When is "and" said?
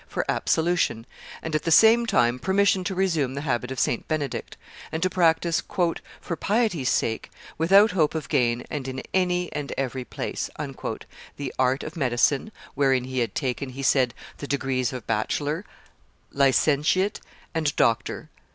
1.43-1.53, 4.91-5.03, 8.71-8.87, 9.53-9.71, 17.53-17.75